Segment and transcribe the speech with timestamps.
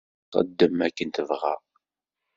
[0.31, 1.55] Txeddem akken tebɣa.